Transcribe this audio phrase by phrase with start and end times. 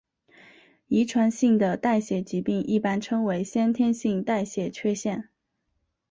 [0.87, 5.29] 遗传性的代谢疾病一般称为先天性代谢缺陷。